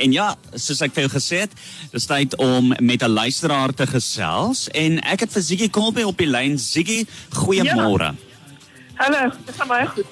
en 0.00 0.12
ja, 0.16 0.30
soos 0.56 0.80
ek 0.84 0.94
vir 0.96 1.04
jou 1.06 1.12
gesê 1.16 1.42
het, 1.44 1.52
dis 1.92 2.06
tyd 2.08 2.34
om 2.40 2.72
met 2.80 3.02
'n 3.04 3.10
luisteraar 3.12 3.72
te 3.76 3.86
gesels 3.86 4.68
en 4.74 4.98
ek 5.04 5.20
het 5.26 5.32
vir 5.32 5.42
Ziggy 5.42 5.68
Kolbe 5.68 6.06
op 6.06 6.16
die 6.18 6.26
lyn. 6.30 6.58
Ziggy, 6.58 7.04
goeiemôre. 7.44 8.14
Hallo, 9.00 9.30
dit 9.46 9.54
gaan 9.56 9.68
baie 9.68 9.86
goed. 9.86 10.06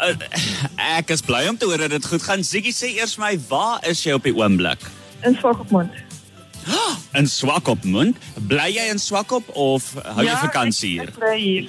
Uh, 0.00 0.14
ek 0.98 1.10
is 1.10 1.20
bly 1.20 1.46
om 1.48 1.56
te 1.58 1.66
hoor 1.68 1.78
dat 1.78 1.90
dit 1.90 2.06
goed 2.06 2.22
gaan. 2.22 2.42
Ziggy 2.44 2.72
sê 2.72 2.94
eers 2.96 3.16
my, 3.18 3.38
waar 3.48 3.80
is 3.86 4.02
jy 4.04 4.12
op 4.12 4.22
die 4.24 4.34
oomblik? 4.34 4.78
In 5.24 5.36
Swakopmund. 5.36 5.90
In 7.14 7.26
Swakopmund. 7.26 8.16
Bly 8.48 8.70
jy 8.76 8.88
in 8.90 8.98
Swakop 8.98 9.44
of 9.56 9.94
hou 10.14 10.24
jy 10.24 10.36
vakansie 10.36 10.94
Ja, 10.96 11.02
ek, 11.02 11.08
hier? 11.08 11.18
bly 11.18 11.38
hier. 11.40 11.68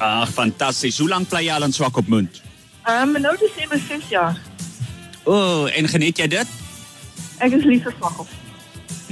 Ag, 0.00 0.30
fantasties. 0.32 0.98
Hoe 0.98 1.08
lank 1.08 1.28
bly 1.28 1.44
jy 1.44 1.52
al 1.54 1.62
in 1.68 1.72
Swakopmund? 1.72 2.40
Ehm 2.88 3.14
um, 3.16 3.20
nou 3.22 3.36
Desember 3.36 3.78
6 3.78 4.08
jaar. 4.08 4.36
O, 5.30 5.34
oh, 5.34 5.76
en 5.78 5.86
geniet 5.86 6.18
jy 6.18 6.26
dit? 6.26 6.48
Ek 7.38 7.52
is 7.54 7.62
lief 7.62 7.84
vir 7.86 7.94
Swakop. 7.94 8.26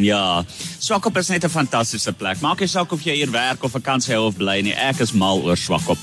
Ja, 0.03 0.43
Swakop 0.83 1.15
is 1.21 1.29
net 1.31 1.45
'n 1.47 1.51
fantastiese 1.51 2.13
plek. 2.13 2.41
Maak 2.41 2.59
nie 2.59 2.69
saak 2.69 2.93
of 2.93 3.03
jy 3.03 3.15
hier 3.15 3.31
werk 3.31 3.63
of 3.63 3.73
vakansie 3.73 4.15
hou 4.15 4.27
of 4.27 4.37
bly 4.37 4.61
nie. 4.61 4.75
Ek 4.75 5.01
is 5.01 5.13
mal 5.13 5.39
oor 5.47 5.57
Swakop. 5.57 5.99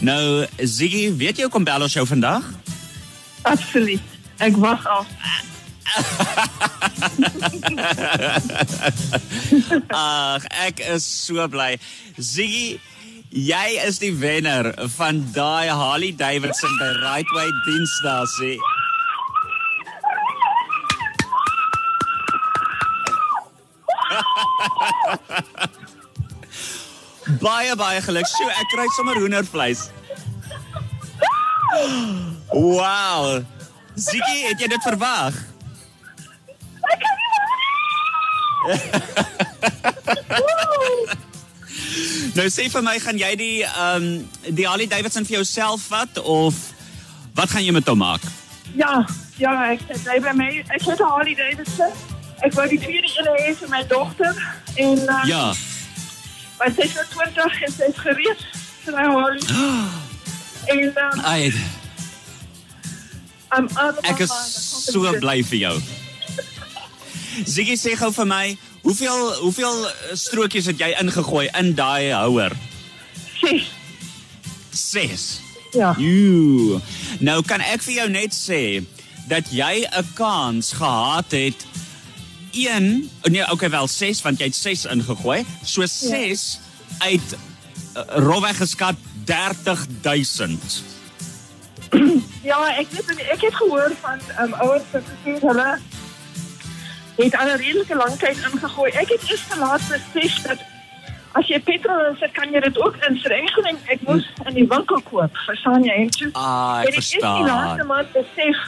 Nou, 0.00 0.46
Ziggy, 0.58 1.16
weet 1.16 1.36
jy 1.36 1.42
hoekom 1.46 1.64
bel 1.64 1.82
ons 1.82 1.94
jou 1.94 2.06
vandag? 2.06 2.42
Absoluut. 3.42 4.00
Ek 4.38 4.56
wag 4.56 4.86
af. 4.86 5.06
Ag, 9.94 10.42
ek 10.66 10.80
is 10.80 11.06
so 11.06 11.48
bly. 11.48 11.78
Ziggy, 12.18 12.80
jy 13.30 13.78
is 13.86 13.98
die 13.98 14.14
wenner 14.14 14.74
van 14.98 15.32
daai 15.32 15.68
Harley 15.68 16.12
Davidson 16.12 16.78
by 16.78 16.92
Rightway 16.98 17.50
diensstasie. 17.66 18.58
Baie 27.40 27.76
baie 27.76 28.00
geluk. 28.02 28.26
So 28.26 28.48
ek 28.48 28.68
kry 28.74 28.86
sommer 28.96 29.16
hoendervleis. 29.20 29.90
Wow. 32.52 33.42
Ziggy, 33.94 34.38
het 34.48 34.60
jy 34.60 34.68
dit 34.68 34.82
verwag? 34.82 35.34
Nou 42.32 42.46
sê 42.48 42.68
vir 42.72 42.84
my, 42.84 42.94
gaan 43.02 43.18
jy 43.20 43.32
die 43.36 43.56
ehm 43.66 44.06
um, 44.06 44.28
die 44.56 44.64
Harley 44.64 44.86
Davidson 44.88 45.26
vir 45.28 45.42
jouself 45.42 45.84
vat 45.92 46.20
of 46.22 46.56
wat 47.36 47.52
gaan 47.52 47.64
jy 47.64 47.74
met 47.76 47.88
hom 47.88 48.00
maak? 48.00 48.24
Ja, 48.72 49.02
ja, 49.36 49.52
ek 49.72 49.84
het 49.88 50.06
hy 50.08 50.16
by 50.24 50.32
my. 50.36 50.48
Ek 50.68 50.80
het 50.86 51.00
'n 51.00 51.10
Harley 51.10 51.36
Davidson. 51.36 51.92
Ek 52.40 52.56
wou 52.56 52.66
die 52.68 52.80
tweede 52.80 53.08
ene 53.18 53.36
hê 53.42 53.52
vir 53.60 53.68
my 53.68 53.82
dogter 53.86 54.32
en 54.76 54.98
uh, 54.98 55.20
Ja. 55.28 55.52
By 56.62 56.70
26 56.70 57.62
is 57.66 57.76
sy 57.80 57.90
gereed 57.98 58.42
vir 58.84 58.94
my 58.94 59.06
Harley. 59.10 59.42
en 60.72 60.84
um, 60.88 61.20
Ai, 61.26 61.52
I'm 63.50 63.68
out 63.76 63.98
of 63.98 64.04
ek 64.06 64.22
is 64.24 64.32
so 64.32 65.10
bly 65.18 65.40
vir 65.50 65.58
jou. 65.66 65.76
Ziggy 67.48 67.76
sê 67.80 67.96
gou 67.98 68.12
vir 68.14 68.28
my, 68.28 68.44
hoeveel 68.84 69.22
hoeveel 69.40 69.86
eh, 69.88 70.16
strokies 70.20 70.68
het 70.70 70.80
jy 70.82 70.92
ingegooi 71.00 71.48
in 71.58 71.72
daai 71.78 72.12
houer? 72.12 72.54
Ses. 73.40 73.70
6. 74.72 75.28
Ja. 75.72 75.94
Joe. 75.98 76.80
Nou 77.24 77.40
kan 77.48 77.64
ek 77.64 77.82
vir 77.86 78.02
jou 78.02 78.08
net 78.12 78.36
sê 78.36 78.82
dat 79.30 79.48
jy 79.54 79.86
'n 79.88 80.08
kans 80.18 80.74
gehad 80.76 81.32
het 81.32 81.66
een 82.52 83.10
nee 83.22 83.50
okay 83.50 83.70
wel 83.70 83.88
6 83.88 84.22
want 84.22 84.38
jy 84.38 84.46
het 84.46 84.54
6 84.56 84.84
ingegooi. 84.84 85.44
So 85.64 85.86
6 85.86 86.58
uit 86.98 87.36
uh, 87.96 88.02
rofweg 88.16 88.56
geskat 88.56 88.94
30000. 89.24 90.82
Ja, 92.42 92.58
ek 92.78 92.86
weet 92.90 93.20
ek 93.30 93.40
het 93.44 93.54
gehoor 93.54 93.92
van 94.00 94.18
um, 94.40 94.52
ouers 94.64 94.82
wat 94.92 95.02
gesê 95.10 95.34
het 95.36 95.42
hulle 95.42 95.78
het 97.16 97.36
al 97.36 97.46
'n 97.52 97.56
redelike 97.60 97.94
lang 97.94 98.14
tyd 98.18 98.36
ingegooi. 98.52 98.90
Ek 98.90 99.08
het 99.08 99.22
eers 99.30 99.44
te 99.48 99.58
laat 99.58 99.82
besef 100.12 100.42
dat 100.42 100.58
as 101.32 101.46
jy 101.48 101.60
petrol 101.60 102.00
insit, 102.10 102.32
kan 102.32 102.50
jy 102.52 102.60
dit 102.60 102.78
ook 102.80 102.96
insit. 103.08 103.30
Ek 103.32 103.50
gedink 103.56 103.78
ek 103.86 104.00
moes 104.08 104.24
in 104.46 104.54
die 104.54 104.66
winkel 104.68 105.00
koop, 105.02 105.36
verstaan 105.46 105.84
jy? 105.84 105.92
En 106.04 106.10
toe 106.10 106.30
Ah, 106.32 106.80
ek 106.80 106.86
het 106.86 106.88
ek 106.88 106.94
eers 106.96 107.10
die 107.10 107.20
verstaan. 107.20 107.46
laaste 107.46 107.84
maand 107.84 108.12
besef 108.12 108.58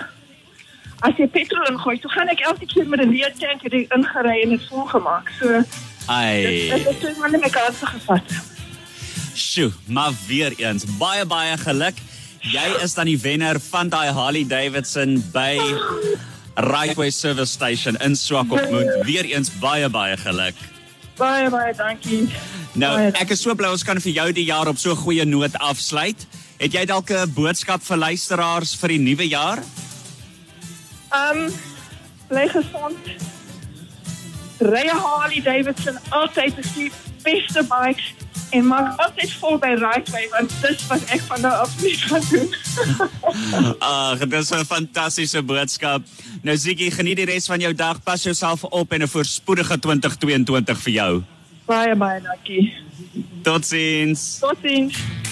as 1.00 1.16
jy 1.16 1.26
petrol 1.26 1.66
ingooi, 1.70 1.98
toe 2.00 2.10
gaan 2.10 2.28
ek 2.28 2.40
elke 2.40 2.66
keer 2.66 2.86
met 2.88 3.00
'n 3.00 3.10
leë 3.10 3.32
tank 3.38 3.62
hier 3.62 3.86
ingery 3.96 4.42
en 4.42 4.48
dit 4.48 4.66
vol 4.68 4.84
gemaak. 4.86 5.30
So 5.40 5.64
Ai. 6.06 6.42
dit 6.70 6.84
het 6.84 7.00
toe 7.00 7.14
maar 7.18 7.30
net 7.30 7.50
kanse 7.50 7.86
gevat. 7.86 8.22
Sjoe, 9.34 9.72
maar 9.86 10.12
weer 10.26 10.52
eens 10.56 10.84
baie 10.98 11.24
baie 11.24 11.56
geluk. 11.58 11.94
Jy 12.40 12.82
is 12.82 12.94
dan 12.94 13.06
die 13.06 13.18
wenner 13.18 13.60
van 13.60 13.88
daai 13.88 14.12
Harley 14.12 14.44
Davidson 14.46 15.24
by 15.32 15.58
Rightway 16.54 17.10
Service 17.10 17.52
Station 17.52 17.96
in 17.96 18.16
Swakopmund. 18.16 19.04
Weer 19.04 19.24
eens 19.24 19.50
baie 19.58 19.88
baie 19.88 20.16
geluk. 20.16 20.54
Baie 21.16 21.50
baie 21.50 21.74
dankie. 21.74 22.28
Nou, 22.74 22.96
Baie 22.96 23.12
ek 23.22 23.30
is 23.30 23.42
so 23.42 23.54
bly 23.54 23.70
ons 23.70 23.82
kan 23.86 24.00
vir 24.02 24.12
jou 24.12 24.32
die 24.32 24.44
jaar 24.44 24.68
op 24.68 24.78
so 24.78 24.90
'n 24.90 24.96
goeie 24.96 25.24
noot 25.24 25.56
afsluit. 25.58 26.26
Het 26.58 26.72
jy 26.72 26.84
dalk 26.84 27.10
'n 27.10 27.32
boodskap 27.34 27.82
vir 27.82 27.96
luisteraars 27.96 28.74
vir 28.76 28.88
die 28.88 28.98
nuwe 28.98 29.28
jaar? 29.28 29.58
Um, 31.14 31.50
bly 32.28 32.48
gesond. 32.48 32.98
Ry 34.58 34.84
'n 34.90 34.96
Harley 34.96 35.40
Davidson 35.42 35.98
altyd 36.10 36.58
is 36.58 36.72
die 36.74 36.90
beste 37.22 37.62
bikes 37.62 38.14
en 38.50 38.66
maak 38.66 38.98
altyd 38.98 39.32
vol 39.38 39.58
by 39.58 39.74
Rightway 39.78 40.28
want 40.30 40.50
dis 40.62 40.86
wat 40.86 41.02
ek 41.14 41.22
van 41.28 41.40
nou 41.40 41.52
af 41.52 41.74
nie 41.82 41.94
gaan 41.98 42.24
doen. 42.30 42.50
Ag, 43.78 44.18
dit 44.30 44.40
is 44.40 44.50
'n 44.50 44.64
fantastiese 44.64 45.42
boodskap. 45.42 46.02
Nou 46.42 46.56
Ziggy, 46.56 46.90
geniet 46.90 47.16
die 47.16 47.30
res 47.30 47.46
van 47.46 47.60
jou 47.60 47.74
dag. 47.74 48.02
Pas 48.02 48.22
jouself 48.22 48.64
op 48.64 48.92
en 48.92 49.02
'n 49.02 49.08
voorspoedige 49.08 49.78
2022 49.78 50.78
vir 50.78 50.92
jou. 50.92 51.22
baie 51.66 51.94
baie 51.96 52.20
dankie. 52.20 52.72
Totsiens. 53.42 54.38
Totsiens. 54.38 55.23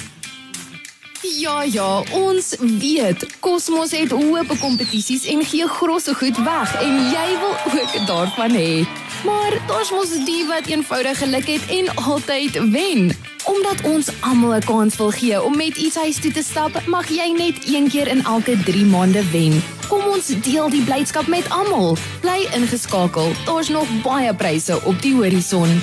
Ja 1.22 1.62
ja, 1.62 2.02
ons 2.10 2.54
weet 2.58 3.26
Cosmos 3.40 3.92
het 3.94 4.10
hoë 4.10 4.42
kompetisies 4.58 5.22
en 5.30 5.44
gee 5.46 5.68
grosse 5.70 6.14
goed 6.18 6.38
weg 6.42 6.72
en 6.82 6.96
jy 7.12 7.26
wil 7.38 7.52
ook 7.76 7.92
daarvan 8.08 8.56
hê. 8.58 8.82
Maar 9.22 9.54
daar's 9.68 9.92
mos 9.94 10.16
die 10.26 10.42
wat 10.48 10.66
eenvoudig 10.66 11.18
geluk 11.22 11.46
het 11.46 11.70
en 11.70 11.92
altyd 11.94 12.58
wen. 12.74 13.14
Omdat 13.46 13.86
ons 13.86 14.10
almal 14.20 14.58
'n 14.58 14.66
kans 14.66 14.96
wil 14.96 15.10
gee 15.10 15.42
om 15.42 15.56
met 15.56 15.76
iets 15.76 15.96
huis 15.96 16.18
toe 16.20 16.32
te 16.32 16.42
stap, 16.42 16.86
mag 16.86 17.08
jy 17.08 17.30
net 17.38 17.70
een 17.70 17.88
keer 17.88 18.08
in 18.08 18.24
elke 18.24 18.58
3 18.64 18.84
maande 18.84 19.22
wen. 19.30 19.62
Kom 19.88 20.02
ons 20.02 20.26
deel 20.26 20.70
die 20.70 20.82
blydskap 20.82 21.26
met 21.26 21.50
almal. 21.50 21.96
Bly 22.20 22.48
ingeskakel. 22.54 23.30
Daar's 23.44 23.68
nog 23.68 23.86
baie 24.02 24.34
pryse 24.34 24.82
op 24.84 25.02
die 25.02 25.14
horison. 25.14 25.82